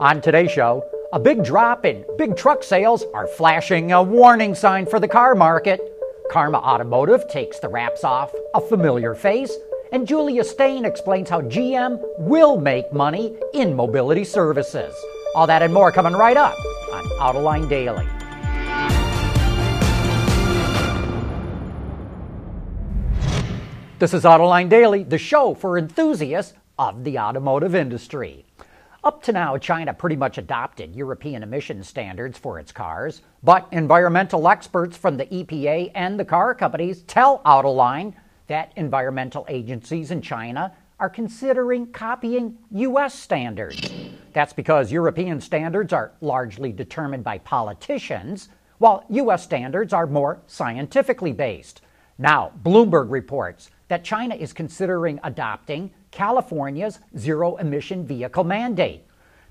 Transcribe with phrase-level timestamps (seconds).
[0.00, 4.86] On today's show, a big drop in big truck sales are flashing a warning sign
[4.86, 5.80] for the car market.
[6.30, 9.52] Karma Automotive takes the wraps off a familiar face,
[9.90, 14.94] and Julia Steyn explains how GM will make money in mobility services.
[15.34, 16.56] All that and more coming right up
[16.92, 18.06] on Autoline Daily.
[23.98, 28.44] This is Autoline Daily, the show for enthusiasts of the automotive industry.
[29.08, 34.46] Up to now, China pretty much adopted European emission standards for its cars, but environmental
[34.46, 38.12] experts from the EPA and the car companies tell Autoline
[38.48, 43.18] that environmental agencies in China are considering copying U.S.
[43.18, 43.90] standards.
[44.34, 49.42] That's because European standards are largely determined by politicians, while U.S.
[49.42, 51.80] standards are more scientifically based.
[52.18, 59.04] Now, Bloomberg reports that China is considering adopting California's zero emission vehicle mandate.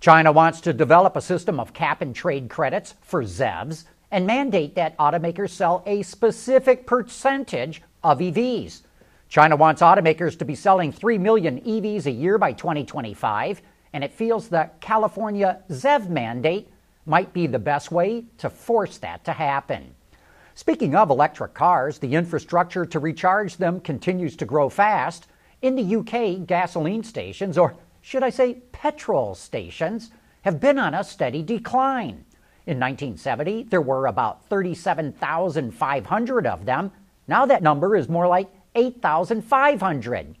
[0.00, 4.74] China wants to develop a system of cap and trade credits for ZEVs and mandate
[4.74, 8.82] that automakers sell a specific percentage of EVs.
[9.28, 14.12] China wants automakers to be selling 3 million EVs a year by 2025, and it
[14.12, 16.70] feels the California ZEV mandate
[17.06, 19.94] might be the best way to force that to happen.
[20.54, 25.26] Speaking of electric cars, the infrastructure to recharge them continues to grow fast.
[25.62, 30.10] In the UK, gasoline stations, or should I say petrol stations,
[30.42, 32.26] have been on a steady decline.
[32.66, 36.92] In 1970, there were about 37,500 of them.
[37.26, 40.36] Now that number is more like 8,500.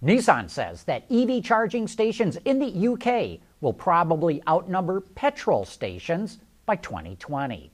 [0.00, 6.76] Nissan says that EV charging stations in the UK will probably outnumber petrol stations by
[6.76, 7.72] 2020.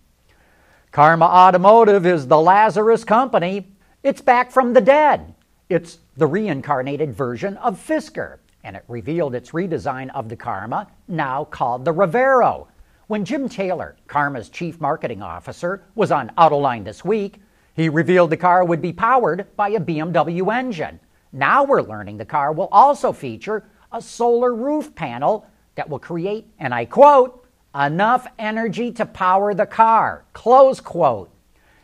[0.91, 3.67] Karma Automotive is the Lazarus company.
[4.03, 5.35] It's back from the dead.
[5.69, 11.45] It's the reincarnated version of Fisker, and it revealed its redesign of the Karma, now
[11.45, 12.67] called the Revero.
[13.07, 17.41] When Jim Taylor, Karma's chief marketing officer, was on Autoline this week,
[17.75, 20.99] he revealed the car would be powered by a BMW engine.
[21.33, 26.49] Now we're learning the car will also feature a solar roof panel that will create,
[26.59, 30.25] and I quote, enough energy to power the car.
[30.33, 31.31] Close quote.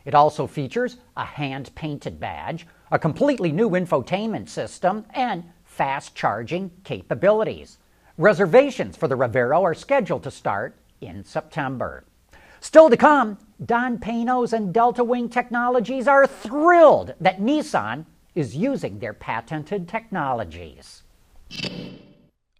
[0.04, 5.44] It also features a hand painted badge, a completely new infotainment system, and
[5.80, 7.78] fast charging capabilities.
[8.18, 12.04] Reservations for the Revero are scheduled to start in September.
[12.60, 18.04] Still to come, Don Panoz and Delta Wing Technologies are thrilled that Nissan
[18.34, 21.02] is using their patented technologies.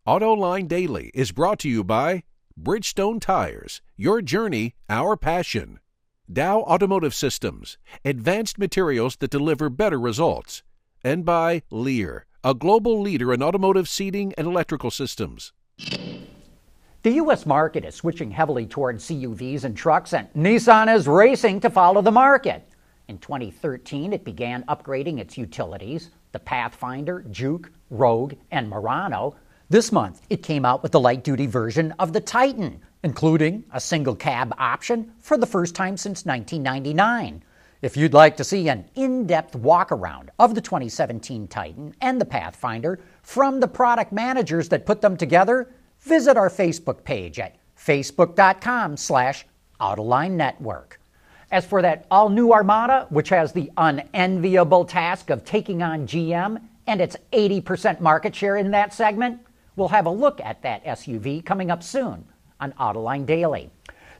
[0.06, 2.22] AutoLine Daily is brought to you by
[2.58, 5.78] Bridgestone Tires, your journey, our passion.
[6.32, 10.62] Dow Automotive Systems, advanced materials that deliver better results.
[11.04, 15.52] And by Lear, a global leader in automotive seating and electrical systems.
[17.02, 17.46] The U.S.
[17.46, 22.10] market is switching heavily toward CUVs and trucks, and Nissan is racing to follow the
[22.10, 22.66] market.
[23.08, 29.34] In 2013, it began upgrading its utilities the Pathfinder, Juke, Rogue, and Murano
[29.70, 33.80] this month, it came out with the light duty version of the Titan, including a
[33.80, 37.44] single cab option for the first time since 1999.
[37.82, 42.20] If you'd like to see an in depth walk around of the 2017 Titan and
[42.20, 47.56] the Pathfinder from the product managers that put them together, visit our Facebook page at
[47.76, 49.46] facebook.com slash
[49.80, 51.00] Autoline Network.
[51.50, 56.62] As for that all new Armada, which has the unenviable task of taking on GM
[56.86, 59.40] and its 80% market share in that segment,
[59.80, 62.26] We'll have a look at that SUV coming up soon
[62.60, 63.70] on Autoline Daily.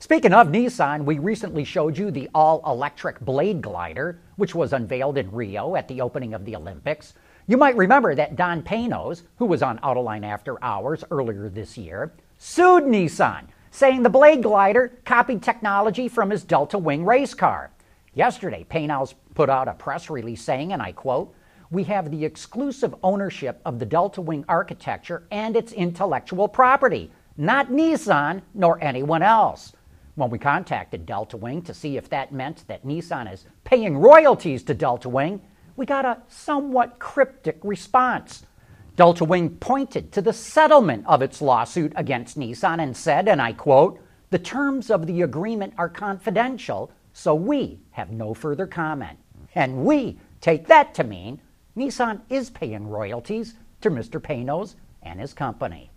[0.01, 5.15] Speaking of Nissan, we recently showed you the all electric Blade Glider, which was unveiled
[5.15, 7.13] in Rio at the opening of the Olympics.
[7.45, 12.13] You might remember that Don Panoz, who was on Autoline After Hours earlier this year,
[12.39, 17.69] sued Nissan, saying the Blade Glider copied technology from his Delta Wing race car.
[18.15, 21.31] Yesterday, Panoz put out a press release saying, and I quote,
[21.69, 27.69] we have the exclusive ownership of the Delta Wing architecture and its intellectual property, not
[27.69, 29.73] Nissan nor anyone else.
[30.21, 34.61] When we contacted Delta Wing to see if that meant that Nissan is paying royalties
[34.65, 35.41] to Delta Wing,
[35.75, 38.45] we got a somewhat cryptic response.
[38.95, 43.53] Delta Wing pointed to the settlement of its lawsuit against Nissan and said, and I
[43.53, 49.17] quote, the terms of the agreement are confidential, so we have no further comment.
[49.55, 51.41] And we take that to mean
[51.75, 54.21] Nissan is paying royalties to Mr.
[54.21, 55.89] Panoz and his company.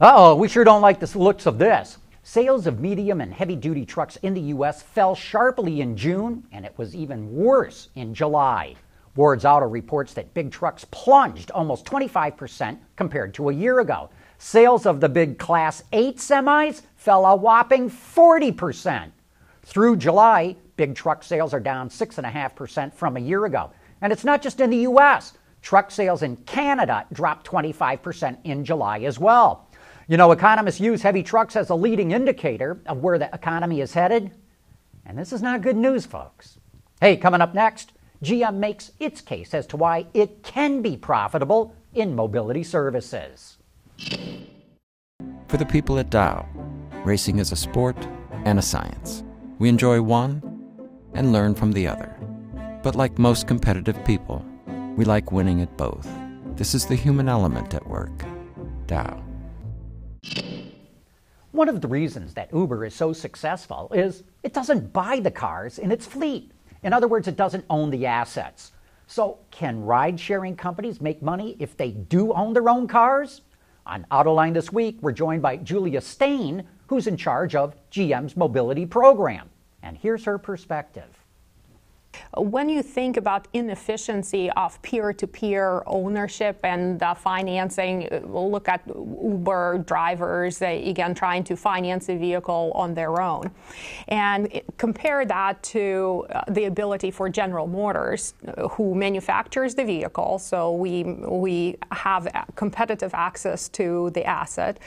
[0.00, 1.98] Uh oh, we sure don't like the looks of this.
[2.22, 4.82] Sales of medium and heavy duty trucks in the U.S.
[4.82, 8.74] fell sharply in June, and it was even worse in July.
[9.14, 14.10] Ward's Auto reports that big trucks plunged almost 25% compared to a year ago.
[14.38, 19.10] Sales of the big Class 8 semis fell a whopping 40%.
[19.62, 23.70] Through July, big truck sales are down 6.5% from a year ago.
[24.00, 29.00] And it's not just in the U.S., truck sales in Canada dropped 25% in July
[29.00, 29.67] as well.
[30.10, 33.92] You know, economists use heavy trucks as a leading indicator of where the economy is
[33.92, 34.30] headed.
[35.04, 36.58] And this is not good news, folks.
[36.98, 37.92] Hey, coming up next,
[38.24, 43.58] GM makes its case as to why it can be profitable in mobility services.
[45.46, 46.48] For the people at Dow,
[47.04, 47.96] racing is a sport
[48.46, 49.22] and a science.
[49.58, 50.42] We enjoy one
[51.12, 52.16] and learn from the other.
[52.82, 54.42] But like most competitive people,
[54.96, 56.08] we like winning at both.
[56.56, 58.24] This is the human element at work.
[58.86, 59.27] Dow.
[61.52, 65.78] One of the reasons that Uber is so successful is it doesn't buy the cars
[65.78, 66.52] in its fleet.
[66.82, 68.72] In other words, it doesn't own the assets.
[69.06, 73.40] So, can ride sharing companies make money if they do own their own cars?
[73.86, 78.84] On Autoline this week, we're joined by Julia Steyn, who's in charge of GM's mobility
[78.84, 79.48] program.
[79.82, 81.17] And here's her perspective.
[82.36, 89.84] When you think about inefficiency of peer-to-peer ownership and uh, financing, we'll look at Uber
[89.86, 93.50] drivers, uh, again, trying to finance a vehicle on their own.
[94.08, 100.38] And compare that to uh, the ability for General Motors, uh, who manufactures the vehicle,
[100.38, 104.78] so we, we have competitive access to the asset.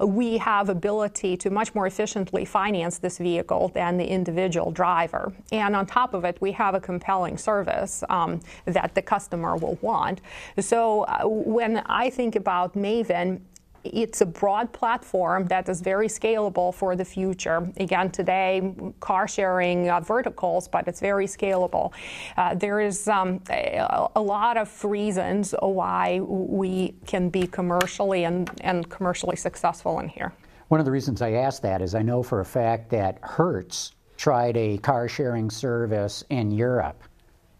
[0.00, 5.32] We have ability to much more efficiently finance this vehicle than the individual driver.
[5.52, 9.78] And on top of it, we have a compelling service um, that the customer will
[9.80, 10.20] want.
[10.58, 13.40] So uh, when I think about Maven,
[13.84, 17.70] it's a broad platform that is very scalable for the future.
[17.78, 21.92] Again, today, car sharing uh, verticals, but it's very scalable.
[22.36, 28.50] Uh, there is um, a, a, lot of reasons why we can be commercially and,
[28.60, 30.32] and commercially successful in here.
[30.68, 33.92] One of the reasons I ask that is I know for a fact that Hertz
[34.20, 37.02] tried a car sharing service in Europe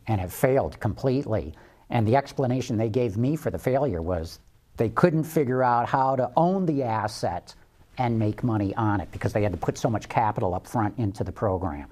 [0.09, 1.55] and have failed completely.
[1.89, 4.41] And the explanation they gave me for the failure was
[4.77, 7.55] they couldn't figure out how to own the asset
[7.97, 10.99] and make money on it because they had to put so much capital up front
[10.99, 11.89] into the program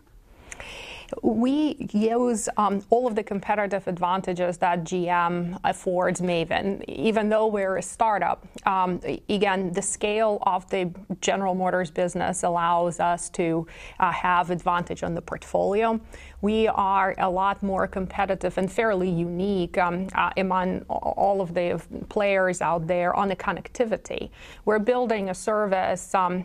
[1.23, 6.85] we use um, all of the competitive advantages that GM affords Maven.
[6.89, 13.01] Even though we're a startup, um, again, the scale of the General Motors business allows
[13.01, 13.67] us to
[14.01, 16.01] uh, have advantage on the portfolio
[16.41, 21.83] we are a lot more competitive and fairly unique um, uh, among all of the
[22.09, 24.31] players out there on the connectivity.
[24.65, 26.45] We're building a service um,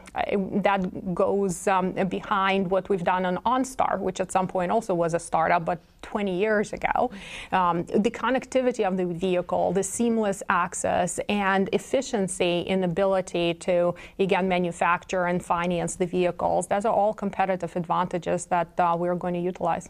[0.63, 5.13] that goes um, behind what we've done on OnStar, which at some point also was
[5.13, 7.11] a startup, but 20 years ago.
[7.51, 14.47] Um, the connectivity of the vehicle, the seamless access, and efficiency in ability to, again,
[14.47, 19.39] manufacture and finance the vehicles, those are all competitive advantages that uh, we're going to
[19.39, 19.89] utilize.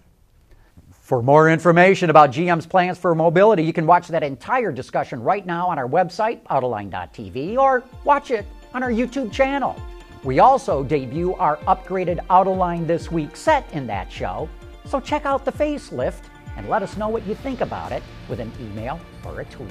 [0.91, 5.45] For more information about GM's plans for mobility, you can watch that entire discussion right
[5.45, 9.75] now on our website, Autoline.tv, or watch it on our YouTube channel.
[10.23, 14.47] We also debut our upgraded Autoline This Week set in that show,
[14.85, 16.23] so check out the facelift
[16.55, 19.69] and let us know what you think about it with an email or a tweet.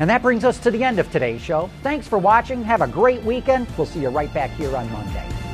[0.00, 1.70] And that brings us to the end of today's show.
[1.82, 2.62] Thanks for watching.
[2.62, 3.66] Have a great weekend.
[3.78, 5.53] We'll see you right back here on Monday.